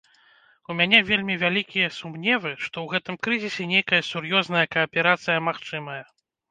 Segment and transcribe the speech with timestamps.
[0.73, 6.03] У мяне вельмі вялікія сумневы, што ў гэтым крызісе нейкая сур'ёзная кааперацыя магчымая.